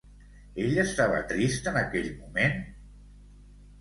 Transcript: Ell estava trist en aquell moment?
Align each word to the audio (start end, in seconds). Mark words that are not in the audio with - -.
Ell 0.63 0.79
estava 0.83 1.19
trist 1.33 1.69
en 1.73 1.77
aquell 1.85 2.09
moment? 2.25 2.59